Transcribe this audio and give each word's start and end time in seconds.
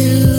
You. 0.00 0.29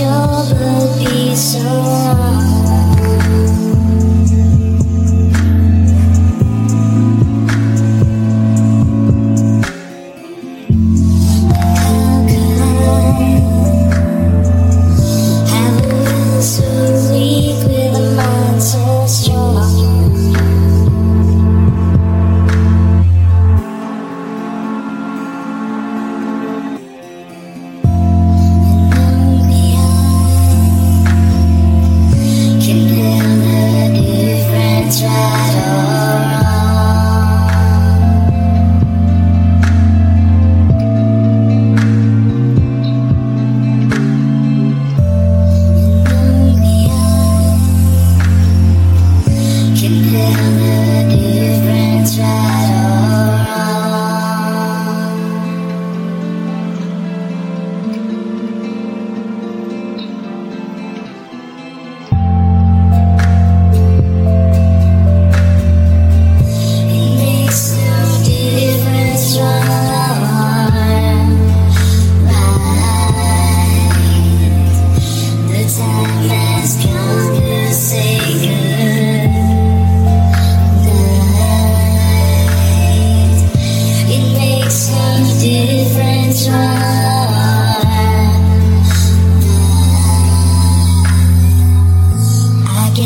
sure 0.00 0.54
will 0.58 0.98
be 0.98 1.36
so 1.36 1.99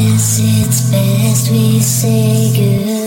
guess 0.00 0.40
it's 0.40 0.80
best 0.90 1.50
we 1.50 1.78
say 1.80 2.52
goodbye. 2.56 2.99